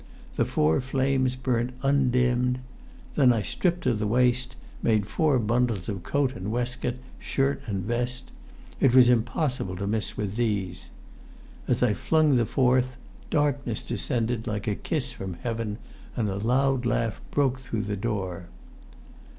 [0.35, 2.57] The four flames burnt undimmed.
[3.13, 7.83] Then I stripped to the waist, made four bundles of coat and waistcoat, shirt and
[7.83, 8.31] vest.
[8.79, 10.89] It was impossible to miss with these.
[11.67, 12.97] As I flung the fourth,
[13.29, 15.77] darkness descended like a kiss from heaven
[16.15, 18.47] and a loud laugh broke through the door.